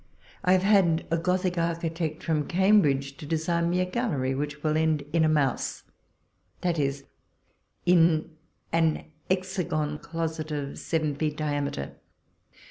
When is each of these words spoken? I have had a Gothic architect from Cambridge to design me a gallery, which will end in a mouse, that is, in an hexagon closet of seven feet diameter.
I 0.43 0.53
have 0.53 0.63
had 0.63 1.05
a 1.11 1.17
Gothic 1.19 1.59
architect 1.59 2.23
from 2.23 2.47
Cambridge 2.47 3.17
to 3.17 3.25
design 3.27 3.69
me 3.69 3.81
a 3.81 3.85
gallery, 3.85 4.33
which 4.33 4.63
will 4.63 4.75
end 4.75 5.03
in 5.13 5.23
a 5.23 5.29
mouse, 5.29 5.83
that 6.61 6.79
is, 6.79 7.03
in 7.85 8.31
an 8.73 9.05
hexagon 9.29 9.99
closet 9.99 10.49
of 10.51 10.79
seven 10.79 11.13
feet 11.13 11.37
diameter. 11.37 11.97